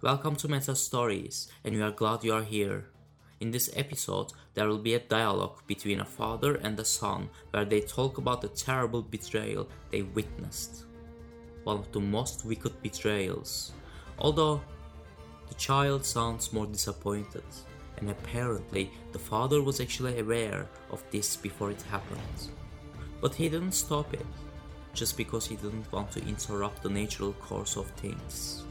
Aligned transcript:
Welcome 0.00 0.36
to 0.36 0.48
Meta 0.48 0.76
Stories, 0.76 1.48
and 1.64 1.74
we 1.74 1.82
are 1.82 1.90
glad 1.90 2.22
you 2.22 2.32
are 2.32 2.44
here. 2.44 2.84
In 3.40 3.50
this 3.50 3.68
episode, 3.74 4.32
there 4.54 4.68
will 4.68 4.78
be 4.78 4.94
a 4.94 5.00
dialogue 5.00 5.58
between 5.66 5.98
a 5.98 6.04
father 6.04 6.54
and 6.54 6.78
a 6.78 6.84
son 6.84 7.28
where 7.50 7.64
they 7.64 7.80
talk 7.80 8.16
about 8.16 8.40
the 8.40 8.46
terrible 8.46 9.02
betrayal 9.02 9.68
they 9.90 10.02
witnessed. 10.02 10.84
One 11.64 11.78
of 11.78 11.90
the 11.90 11.98
most 11.98 12.44
wicked 12.44 12.80
betrayals. 12.80 13.72
Although 14.20 14.60
the 15.48 15.54
child 15.54 16.04
sounds 16.04 16.52
more 16.52 16.66
disappointed, 16.66 17.42
and 17.96 18.08
apparently 18.08 18.92
the 19.10 19.18
father 19.18 19.60
was 19.64 19.80
actually 19.80 20.20
aware 20.20 20.68
of 20.92 21.02
this 21.10 21.34
before 21.34 21.72
it 21.72 21.82
happened. 21.90 22.52
But 23.20 23.34
he 23.34 23.48
didn't 23.48 23.72
stop 23.72 24.14
it, 24.14 24.26
just 24.94 25.16
because 25.16 25.48
he 25.48 25.56
didn't 25.56 25.90
want 25.90 26.12
to 26.12 26.24
interrupt 26.24 26.84
the 26.84 26.88
natural 26.88 27.32
course 27.32 27.74
of 27.74 27.90
things. 27.96 28.62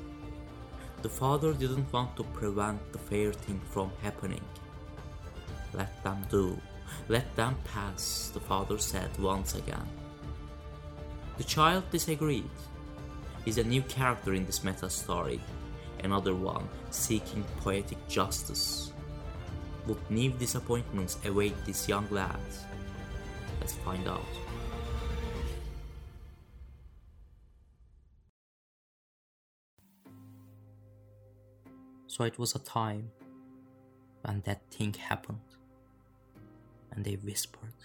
The 1.04 1.10
father 1.10 1.54
didn't 1.54 1.94
want 1.94 2.16
to 2.18 2.24
prevent 2.24 2.92
the 2.92 2.98
fair 2.98 3.32
thing 3.32 3.62
from 3.72 3.92
happening. 4.02 4.44
Let 5.74 6.04
them 6.04 6.26
do, 6.30 6.60
let 7.08 7.36
them 7.36 7.56
pass, 7.64 8.32
the 8.34 8.40
father 8.40 8.80
said 8.80 9.10
once 9.20 9.54
again. 9.56 9.88
The 11.38 11.44
child 11.44 11.84
disagreed. 11.92 12.50
He's 13.46 13.60
a 13.60 13.64
new 13.64 13.84
character 13.84 14.34
in 14.34 14.46
this 14.46 14.64
meta 14.64 14.90
story, 14.90 15.40
another 16.04 16.34
one 16.34 16.68
seeking 16.90 17.46
poetic 17.58 18.00
justice. 18.08 18.92
What 19.86 20.00
new 20.12 20.32
disappointments 20.32 21.18
await 21.26 21.54
this 21.66 21.88
young 21.88 22.08
lad? 22.10 22.40
Let's 23.62 23.74
find 23.74 24.08
out. 24.08 24.26
So 32.18 32.24
it 32.24 32.40
was 32.40 32.56
a 32.56 32.60
time 32.60 33.12
when 34.24 34.42
that 34.46 34.72
thing 34.72 34.96
happened. 34.96 35.50
And 36.92 37.06
they 37.06 37.14
whispered, 37.14 37.78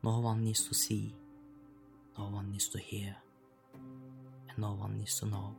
No 0.00 0.20
one 0.20 0.44
needs 0.44 0.68
to 0.68 0.74
see, 0.74 1.12
no 2.16 2.26
one 2.26 2.52
needs 2.52 2.68
to 2.68 2.78
hear, 2.78 3.16
and 4.48 4.58
no 4.58 4.74
one 4.74 4.98
needs 4.98 5.18
to 5.18 5.26
know. 5.26 5.56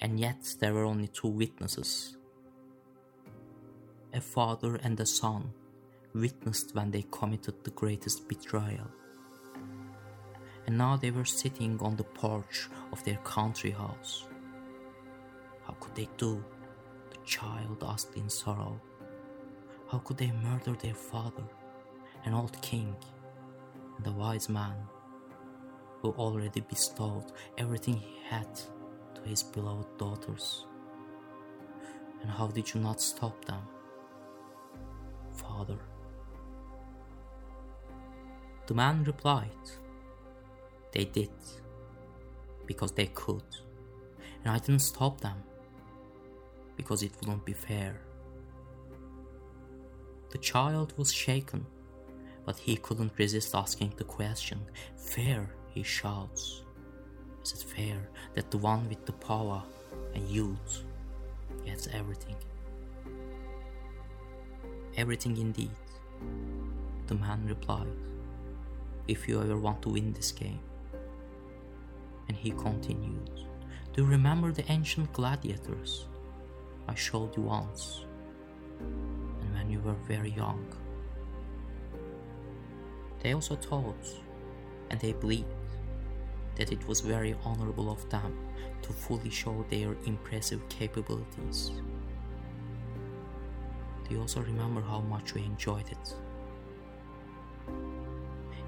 And 0.00 0.18
yet 0.18 0.56
there 0.58 0.74
were 0.74 0.84
only 0.84 1.06
two 1.06 1.28
witnesses 1.28 2.16
a 4.12 4.20
father 4.20 4.74
and 4.82 4.98
a 4.98 5.06
son 5.06 5.52
witnessed 6.14 6.74
when 6.74 6.90
they 6.90 7.04
committed 7.12 7.62
the 7.62 7.70
greatest 7.70 8.26
betrayal. 8.28 8.90
And 10.66 10.76
now 10.76 10.96
they 10.96 11.12
were 11.12 11.24
sitting 11.24 11.78
on 11.80 11.94
the 11.94 12.02
porch 12.02 12.68
of 12.90 13.04
their 13.04 13.18
country 13.18 13.70
house. 13.70 14.26
How 15.70 15.76
could 15.78 15.94
they 15.94 16.08
do? 16.16 16.44
The 17.10 17.18
child 17.24 17.84
asked 17.86 18.16
in 18.16 18.28
sorrow. 18.28 18.80
How 19.88 19.98
could 19.98 20.16
they 20.16 20.32
murder 20.32 20.72
their 20.72 20.94
father, 20.94 21.44
an 22.24 22.34
old 22.34 22.60
king, 22.60 22.96
and 23.96 24.04
a 24.04 24.10
wise 24.10 24.48
man 24.48 24.74
who 26.02 26.10
already 26.10 26.60
bestowed 26.60 27.26
everything 27.56 27.98
he 27.98 28.16
had 28.28 28.52
to 29.14 29.20
his 29.22 29.44
beloved 29.44 29.96
daughters? 29.96 30.66
And 32.20 32.28
how 32.28 32.48
did 32.48 32.74
you 32.74 32.80
not 32.80 33.00
stop 33.00 33.44
them? 33.44 33.62
Father. 35.34 35.78
The 38.66 38.74
man 38.74 39.04
replied, 39.04 39.70
They 40.90 41.04
did, 41.04 41.30
because 42.66 42.90
they 42.90 43.06
could, 43.06 43.44
and 44.42 44.52
I 44.52 44.58
didn't 44.58 44.80
stop 44.80 45.20
them, 45.20 45.44
because 46.80 47.02
it 47.02 47.12
wouldn't 47.20 47.44
be 47.44 47.52
fair. 47.52 48.00
The 50.30 50.38
child 50.38 50.94
was 50.96 51.12
shaken, 51.12 51.66
but 52.46 52.56
he 52.56 52.76
couldn't 52.76 53.18
resist 53.18 53.54
asking 53.54 53.92
the 53.98 54.04
question. 54.04 54.60
Fair, 54.96 55.50
he 55.74 55.82
shouts. 55.82 56.62
Is 57.44 57.52
it 57.52 57.64
fair 57.76 58.08
that 58.34 58.50
the 58.50 58.56
one 58.56 58.88
with 58.88 59.04
the 59.04 59.12
power 59.12 59.62
and 60.14 60.26
youth 60.26 60.84
gets 61.66 61.86
everything? 61.88 62.36
Everything 64.96 65.36
indeed, 65.36 65.76
the 67.08 67.14
man 67.14 67.44
replied, 67.46 67.92
if 69.06 69.28
you 69.28 69.42
ever 69.42 69.58
want 69.58 69.82
to 69.82 69.90
win 69.90 70.14
this 70.14 70.32
game. 70.32 70.60
And 72.28 72.36
he 72.36 72.52
continued, 72.52 73.30
Do 73.92 74.02
you 74.02 74.08
remember 74.08 74.50
the 74.50 74.70
ancient 74.72 75.12
gladiators 75.12 76.06
I 76.90 76.94
showed 76.96 77.36
you 77.36 77.44
once? 77.44 78.04
And 78.80 79.54
when 79.54 79.70
you 79.70 79.78
were 79.80 79.94
very 80.08 80.30
young. 80.30 80.66
They 83.22 83.32
also 83.32 83.54
thought, 83.54 84.04
and 84.90 84.98
they 84.98 85.12
believed, 85.12 85.54
that 86.56 86.72
it 86.72 86.84
was 86.88 87.00
very 87.00 87.36
honorable 87.44 87.92
of 87.92 88.08
them 88.10 88.36
to 88.82 88.92
fully 88.92 89.30
show 89.30 89.64
their 89.70 89.94
impressive 90.04 90.68
capabilities. 90.68 91.70
You 94.10 94.20
also 94.20 94.40
remember 94.40 94.80
how 94.80 95.00
much 95.00 95.34
we 95.34 95.44
enjoyed 95.44 95.88
it? 95.88 96.14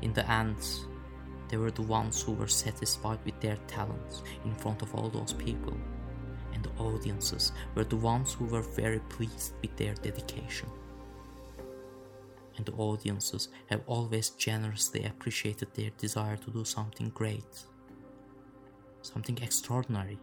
In 0.01 0.13
the 0.13 0.31
end, 0.31 0.59
they 1.49 1.57
were 1.57 1.73
the 1.73 1.83
ones 1.83 2.23
who 2.23 2.33
were 2.33 2.47
satisfied 2.47 3.19
with 3.25 3.41
their 3.41 3.57
talents 3.67 4.23
in 4.45 4.55
front 4.55 4.83
of 4.83 4.95
all 4.95 5.09
those 5.09 5.33
people, 5.33 5.77
and 6.53 6.65
the 6.65 6.83
audiences 6.83 7.53
were 7.75 7.85
the 7.85 7.97
ones 7.97 8.33
who 8.33 8.45
were 8.45 8.63
very 8.63 9.01
pleased 9.01 9.55
with 9.61 9.77
their 9.77 9.95
dedication. 9.95 10.69
And 12.57 12.67
the 12.67 12.73
audiences 12.73 13.49
have 13.67 13.83
always 13.87 14.31
generously 14.31 15.05
appreciated 15.05 15.69
their 15.75 15.91
desire 15.97 16.37
to 16.37 16.51
do 16.51 16.65
something 16.65 17.11
great, 17.11 17.67
something 19.01 19.39
extraordinary, 19.43 20.19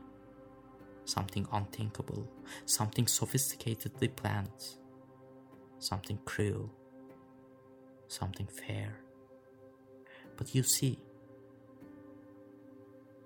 something 1.06 1.47
unthinkable, 1.51 2.28
something 2.66 3.06
sophisticatedly 3.06 4.16
planned, 4.16 4.78
something 5.79 6.19
cruel, 6.25 6.69
something 8.07 8.47
fair. 8.47 9.00
But 10.38 10.53
you 10.53 10.63
see, 10.63 11.00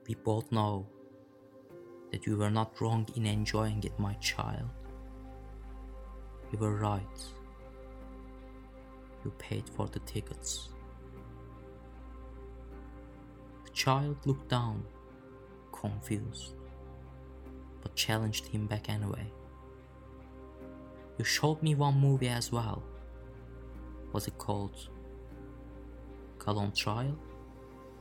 we 0.08 0.16
both 0.16 0.52
know 0.52 0.88
that 2.14 2.28
you 2.28 2.38
were 2.38 2.52
not 2.52 2.80
wrong 2.80 3.08
in 3.16 3.26
enjoying 3.26 3.84
it, 3.84 3.98
my 3.98 4.14
child. 4.16 4.70
You 6.52 6.60
were 6.60 6.76
right. 6.76 7.20
You 9.26 9.32
paid 9.40 9.68
for 9.68 9.88
the 9.88 9.98
tickets. 10.02 10.70
The 13.66 13.72
child 13.72 14.16
looked 14.26 14.48
down, 14.48 14.86
confused, 15.72 16.54
but 17.82 17.96
challenged 17.96 18.46
him 18.46 18.68
back 18.68 18.90
anyway. 18.90 19.26
You 21.18 21.26
showed 21.26 21.64
me 21.64 21.74
one 21.74 22.00
movie 22.00 22.30
as 22.30 22.52
well. 22.52 22.84
Was 24.12 24.28
it 24.28 24.38
called 24.38 24.88
on 26.46 26.72
Trial? 26.74 27.18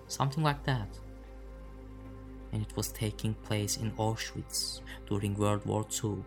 Something 0.07 0.43
like 0.43 0.63
that. 0.65 0.99
And 2.53 2.63
it 2.63 2.77
was 2.77 2.93
taking 2.93 3.35
place 3.35 3.79
in 3.79 3.93
Auschwitz 3.93 4.81
during 5.09 5.35
World 5.35 5.65
War 5.65 5.87
II. 6.05 6.23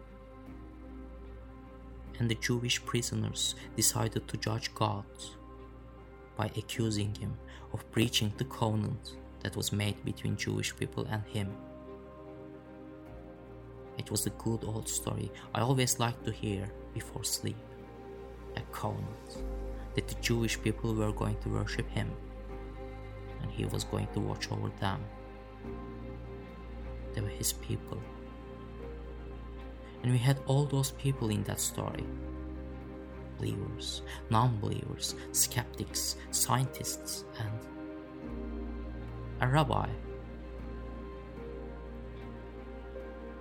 And 2.19 2.29
the 2.29 2.35
Jewish 2.35 2.83
prisoners 2.83 3.55
decided 3.75 4.27
to 4.27 4.37
judge 4.37 4.73
God 4.73 5.05
by 6.35 6.47
accusing 6.57 7.13
him 7.15 7.37
of 7.73 7.89
breaching 7.91 8.33
the 8.37 8.45
covenant 8.45 9.17
that 9.41 9.55
was 9.55 9.71
made 9.71 10.03
between 10.03 10.35
Jewish 10.35 10.75
people 10.75 11.05
and 11.09 11.23
him. 11.25 11.49
It 13.97 14.11
was 14.11 14.25
a 14.25 14.31
good 14.31 14.63
old 14.63 14.89
story 14.89 15.31
I 15.53 15.61
always 15.61 15.99
liked 15.99 16.25
to 16.25 16.31
hear 16.31 16.69
before 16.93 17.23
sleep. 17.23 17.57
A 18.57 18.61
covenant 18.71 19.43
that 19.95 20.07
the 20.07 20.15
Jewish 20.15 20.61
people 20.61 20.93
were 20.93 21.11
going 21.11 21.37
to 21.43 21.49
worship 21.49 21.89
him 21.89 22.09
and 23.41 23.51
he 23.51 23.65
was 23.65 23.83
going 23.83 24.07
to 24.13 24.19
watch 24.19 24.51
over 24.51 24.69
them. 24.79 25.03
Were 27.21 27.29
his 27.29 27.53
people. 27.53 28.01
And 30.03 30.11
we 30.11 30.17
had 30.17 30.39
all 30.47 30.65
those 30.65 30.91
people 30.91 31.29
in 31.29 31.43
that 31.43 31.59
story 31.59 32.05
believers, 33.37 34.01
non 34.29 34.57
believers, 34.59 35.15
skeptics, 35.31 36.15
scientists, 36.31 37.25
and 37.39 37.51
a 39.41 39.47
rabbi. 39.47 39.87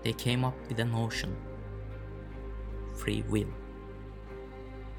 They 0.02 0.12
came 0.12 0.44
up 0.44 0.56
with 0.68 0.78
a 0.80 0.84
notion 0.84 1.36
free 2.94 3.24
will. 3.28 3.48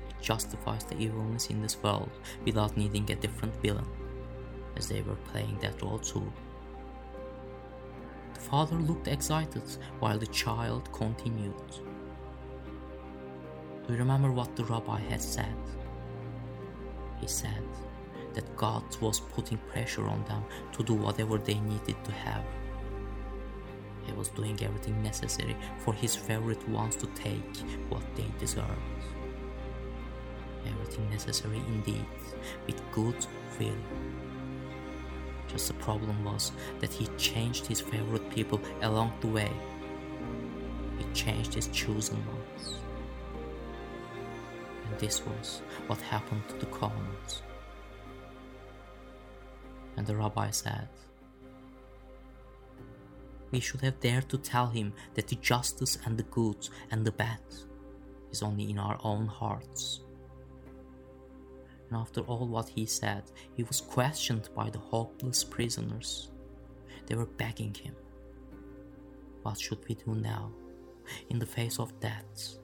It 0.09 0.21
justifies 0.21 0.83
the 0.83 0.97
evilness 0.97 1.47
in 1.47 1.61
this 1.61 1.81
world 1.81 2.11
without 2.45 2.77
needing 2.77 3.09
a 3.11 3.15
different 3.15 3.55
villain, 3.61 3.87
as 4.75 4.87
they 4.87 5.01
were 5.01 5.15
playing 5.31 5.57
that 5.61 5.81
role 5.81 5.99
too. 5.99 6.31
The 8.45 8.51
father 8.51 8.75
looked 8.75 9.07
excited 9.07 9.63
while 9.99 10.19
the 10.19 10.27
child 10.27 10.87
continued. 10.93 11.67
Do 13.87 13.93
you 13.93 13.97
remember 13.97 14.31
what 14.31 14.55
the 14.55 14.63
rabbi 14.65 14.99
had 14.99 15.19
said? 15.19 15.57
He 17.19 17.25
said 17.25 17.63
that 18.35 18.55
God 18.55 18.83
was 19.01 19.19
putting 19.19 19.57
pressure 19.57 20.07
on 20.07 20.23
them 20.25 20.43
to 20.73 20.83
do 20.83 20.93
whatever 20.93 21.39
they 21.39 21.55
needed 21.55 21.95
to 22.03 22.11
have. 22.11 22.43
He 24.05 24.13
was 24.13 24.29
doing 24.29 24.61
everything 24.61 25.01
necessary 25.01 25.57
for 25.79 25.95
his 25.95 26.15
favorite 26.15 26.69
ones 26.69 26.95
to 26.97 27.07
take 27.15 27.57
what 27.89 28.03
they 28.15 28.31
deserved. 28.37 29.01
Everything 30.67 31.09
necessary 31.09 31.63
indeed, 31.67 32.05
with 32.67 32.79
good 32.91 33.25
will. 33.59 33.81
Just 35.47 35.67
the 35.67 35.73
problem 35.75 36.23
was 36.23 36.51
that 36.79 36.91
he 36.91 37.07
changed 37.17 37.65
his 37.65 37.81
favorite 37.81 38.29
people 38.29 38.59
along 38.81 39.13
the 39.21 39.27
way. 39.27 39.51
He 40.97 41.05
changed 41.13 41.53
his 41.53 41.67
chosen 41.67 42.17
ones. 42.27 42.79
And 44.85 44.99
this 44.99 45.25
was 45.25 45.61
what 45.87 46.01
happened 46.01 46.47
to 46.49 46.55
the 46.55 46.65
covenant. 46.67 47.43
And 49.97 50.05
the 50.05 50.15
rabbi 50.15 50.51
said, 50.51 50.89
We 53.51 53.59
should 53.59 53.81
have 53.81 53.99
dared 53.99 54.29
to 54.29 54.37
tell 54.37 54.67
him 54.67 54.93
that 55.13 55.27
the 55.27 55.35
justice 55.37 55.97
and 56.05 56.17
the 56.17 56.23
good 56.23 56.67
and 56.91 57.05
the 57.05 57.11
bad 57.11 57.39
is 58.31 58.43
only 58.43 58.69
in 58.69 58.77
our 58.77 58.99
own 59.03 59.27
hearts. 59.27 60.01
And 61.89 61.97
after 61.97 62.21
all 62.21 62.47
what 62.47 62.69
he 62.69 62.85
said, 62.85 63.23
he 63.53 63.63
was 63.63 63.81
questioned 63.81 64.49
by 64.55 64.69
the 64.69 64.79
hopeless 64.79 65.43
prisoners. 65.43 66.31
They 67.05 67.15
were 67.15 67.25
begging 67.25 67.73
him, 67.73 67.95
What 69.43 69.59
should 69.59 69.87
we 69.87 69.95
do 69.95 70.15
now, 70.15 70.51
in 71.29 71.37
the 71.39 71.45
face 71.45 71.79
of 71.79 71.99
death? 71.99 72.57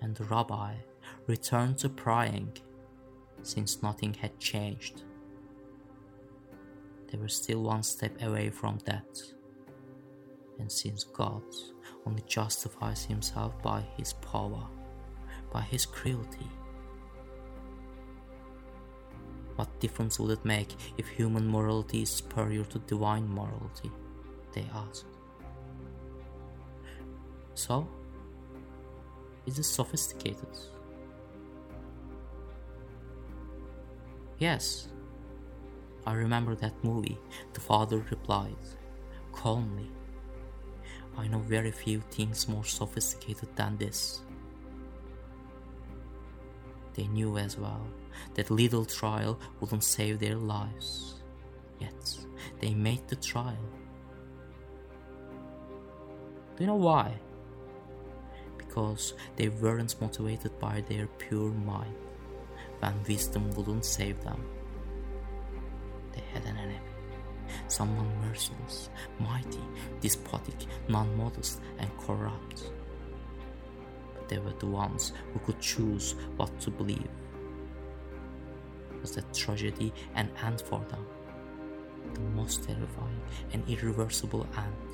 And 0.00 0.14
the 0.14 0.24
rabbi 0.24 0.74
returned 1.26 1.78
to 1.78 1.88
praying, 1.88 2.58
since 3.42 3.82
nothing 3.82 4.14
had 4.14 4.38
changed. 4.38 5.02
They 7.10 7.18
were 7.18 7.28
still 7.28 7.62
one 7.62 7.82
step 7.82 8.20
away 8.22 8.50
from 8.50 8.78
death. 8.78 9.32
And 10.58 10.70
since 10.70 11.04
God 11.04 11.42
only 12.06 12.22
justifies 12.26 13.04
himself 13.04 13.60
by 13.62 13.82
his 13.96 14.12
power, 14.14 14.66
by 15.52 15.62
his 15.62 15.86
cruelty, 15.86 16.50
what 19.56 19.80
difference 19.80 20.18
would 20.20 20.30
it 20.30 20.44
make 20.44 20.74
if 20.98 21.08
human 21.08 21.48
morality 21.48 22.02
is 22.02 22.10
superior 22.10 22.64
to 22.64 22.78
divine 22.80 23.28
morality? 23.28 23.90
They 24.52 24.66
asked. 24.74 25.06
So, 27.54 27.88
is 29.46 29.58
it 29.58 29.64
sophisticated? 29.64 30.48
Yes. 34.38 34.88
I 36.06 36.12
remember 36.12 36.54
that 36.56 36.84
movie, 36.84 37.18
the 37.54 37.60
father 37.60 38.04
replied, 38.10 38.54
calmly. 39.32 39.90
I 41.16 41.26
know 41.28 41.38
very 41.38 41.70
few 41.70 42.00
things 42.10 42.46
more 42.46 42.64
sophisticated 42.64 43.48
than 43.56 43.76
this. 43.78 44.20
They 46.96 47.06
knew 47.08 47.36
as 47.36 47.58
well 47.58 47.86
that 48.34 48.50
little 48.50 48.86
trial 48.86 49.38
wouldn't 49.60 49.84
save 49.84 50.18
their 50.18 50.36
lives. 50.36 51.20
Yet 51.78 52.18
they 52.60 52.74
made 52.74 53.06
the 53.08 53.16
trial. 53.16 53.68
Do 56.56 56.64
you 56.64 56.66
know 56.68 56.76
why? 56.76 57.12
Because 58.56 59.12
they 59.36 59.50
weren't 59.50 60.00
motivated 60.00 60.58
by 60.58 60.82
their 60.88 61.06
pure 61.06 61.52
mind 61.52 61.94
when 62.80 62.94
wisdom 63.06 63.50
wouldn't 63.50 63.84
save 63.84 64.22
them. 64.24 64.42
They 66.12 66.22
had 66.32 66.46
an 66.46 66.56
enemy. 66.56 66.80
Someone 67.68 68.10
merciless, 68.22 68.88
mighty, 69.20 69.60
despotic, 70.00 70.66
non 70.88 71.14
modest, 71.16 71.60
and 71.78 71.90
corrupt. 71.98 72.70
They 74.28 74.38
were 74.38 74.54
the 74.58 74.66
ones 74.66 75.12
who 75.32 75.38
could 75.40 75.60
choose 75.60 76.14
what 76.36 76.58
to 76.60 76.70
believe 76.70 77.08
was 79.06 79.14
that 79.14 79.32
tragedy 79.32 79.92
an 80.16 80.28
end 80.44 80.60
for 80.60 80.80
them. 80.90 81.06
The 82.14 82.20
most 82.20 82.64
terrifying 82.64 83.20
and 83.52 83.62
irreversible 83.68 84.46
end. 84.56 84.92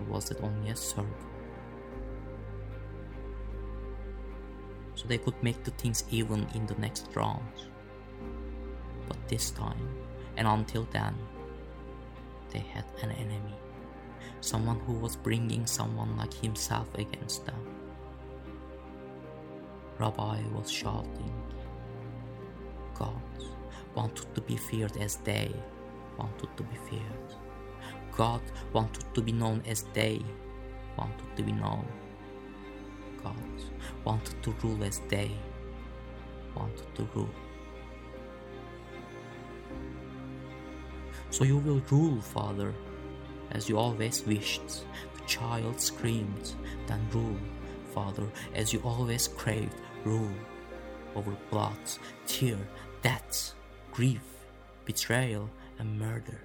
Or 0.00 0.14
was 0.14 0.30
it 0.30 0.38
only 0.42 0.70
a 0.70 0.76
circle? 0.76 1.12
So 4.94 5.06
they 5.08 5.18
could 5.18 5.40
make 5.42 5.62
the 5.64 5.72
things 5.72 6.04
even 6.10 6.46
in 6.54 6.66
the 6.66 6.74
next 6.76 7.08
round. 7.14 7.52
But 9.08 9.28
this 9.28 9.50
time, 9.50 9.88
and 10.38 10.48
until 10.48 10.88
then, 10.90 11.14
they 12.50 12.60
had 12.60 12.84
an 13.02 13.10
enemy. 13.10 13.58
Someone 14.40 14.80
who 14.80 14.94
was 14.94 15.16
bringing 15.16 15.66
someone 15.66 16.16
like 16.16 16.32
himself 16.32 16.88
against 16.94 17.44
them. 17.44 17.73
Rabbi 19.98 20.40
was 20.52 20.70
shouting, 20.70 21.32
God 22.94 23.22
wanted 23.94 24.34
to 24.34 24.40
be 24.40 24.56
feared 24.56 24.96
as 24.96 25.16
they 25.16 25.54
wanted 26.18 26.56
to 26.56 26.62
be 26.64 26.76
feared. 26.88 27.34
God 28.16 28.40
wanted 28.72 29.04
to 29.14 29.22
be 29.22 29.32
known 29.32 29.62
as 29.66 29.84
they 29.92 30.20
wanted 30.96 31.36
to 31.36 31.42
be 31.42 31.52
known. 31.52 31.86
God 33.22 33.36
wanted 34.04 34.42
to 34.42 34.50
rule 34.62 34.84
as 34.84 35.00
they 35.08 35.30
wanted 36.54 36.94
to 36.96 37.08
rule. 37.14 37.34
So 41.30 41.44
you 41.44 41.58
will 41.58 41.82
rule, 41.90 42.20
Father, 42.20 42.72
as 43.52 43.68
you 43.68 43.78
always 43.78 44.24
wished. 44.24 44.84
The 45.14 45.24
child 45.26 45.80
screamed, 45.80 46.54
then 46.86 47.00
rule, 47.12 47.38
Father, 47.94 48.26
as 48.54 48.72
you 48.72 48.80
always 48.84 49.28
craved, 49.28 49.80
rule 50.04 50.34
over 51.14 51.36
blood, 51.50 51.78
tear, 52.26 52.58
death, 53.02 53.54
grief, 53.92 54.24
betrayal, 54.84 55.48
and 55.78 55.98
murder. 55.98 56.40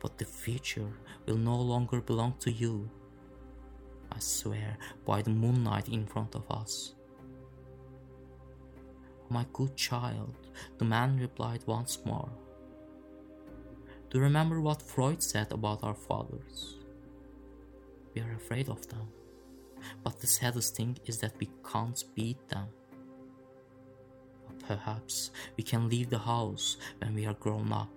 But 0.00 0.16
the 0.16 0.24
future 0.24 0.92
will 1.26 1.36
no 1.36 1.56
longer 1.56 2.00
belong 2.00 2.34
to 2.40 2.50
you. 2.50 2.88
I 4.10 4.18
swear 4.18 4.78
by 5.04 5.22
the 5.22 5.30
moonlight 5.30 5.88
in 5.88 6.06
front 6.06 6.34
of 6.34 6.50
us. 6.50 6.94
My 9.28 9.46
good 9.52 9.76
child, 9.76 10.34
the 10.78 10.84
man 10.84 11.18
replied 11.18 11.64
once 11.66 11.98
more. 12.04 12.30
Do 14.10 14.18
you 14.18 14.24
remember 14.24 14.60
what 14.60 14.80
Freud 14.80 15.22
said 15.22 15.52
about 15.52 15.82
our 15.82 15.94
fathers? 15.94 16.78
We 18.14 18.22
are 18.22 18.34
afraid 18.36 18.68
of 18.68 18.86
them. 18.88 19.08
But 20.02 20.20
the 20.20 20.26
saddest 20.26 20.76
thing 20.76 20.98
is 21.06 21.18
that 21.18 21.34
we 21.38 21.50
can't 21.70 22.02
beat 22.14 22.48
them. 22.48 22.68
Perhaps 24.66 25.30
we 25.56 25.64
can 25.64 25.88
leave 25.88 26.10
the 26.10 26.18
house 26.18 26.76
when 26.98 27.14
we 27.14 27.26
are 27.26 27.34
grown 27.34 27.72
up 27.72 27.90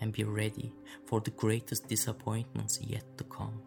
and 0.00 0.12
be 0.12 0.24
ready 0.24 0.72
for 1.06 1.20
the 1.20 1.30
greatest 1.30 1.88
disappointments 1.88 2.80
yet 2.82 3.04
to 3.16 3.24
come. 3.24 3.62